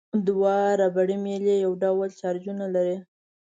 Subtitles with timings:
[0.27, 2.97] دوه ربړي میلې یو ډول چارجونه لري.